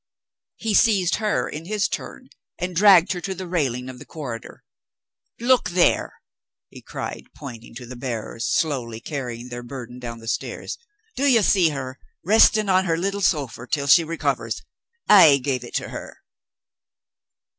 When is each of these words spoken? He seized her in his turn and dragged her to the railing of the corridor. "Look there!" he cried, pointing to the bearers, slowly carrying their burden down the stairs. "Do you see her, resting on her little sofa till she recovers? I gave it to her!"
He 0.55 0.73
seized 0.73 1.17
her 1.17 1.47
in 1.47 1.65
his 1.65 1.87
turn 1.87 2.29
and 2.57 2.75
dragged 2.75 3.11
her 3.11 3.21
to 3.21 3.35
the 3.35 3.45
railing 3.45 3.87
of 3.87 3.99
the 3.99 4.05
corridor. 4.07 4.63
"Look 5.39 5.69
there!" 5.69 6.23
he 6.69 6.81
cried, 6.81 7.27
pointing 7.37 7.75
to 7.75 7.85
the 7.85 7.95
bearers, 7.95 8.47
slowly 8.51 8.99
carrying 8.99 9.49
their 9.49 9.61
burden 9.61 9.99
down 9.99 10.17
the 10.17 10.27
stairs. 10.27 10.79
"Do 11.15 11.27
you 11.27 11.43
see 11.43 11.69
her, 11.69 11.99
resting 12.25 12.67
on 12.67 12.85
her 12.85 12.97
little 12.97 13.21
sofa 13.21 13.67
till 13.67 13.85
she 13.85 14.03
recovers? 14.03 14.63
I 15.07 15.37
gave 15.37 15.63
it 15.63 15.75
to 15.75 15.89
her!" 15.89 16.17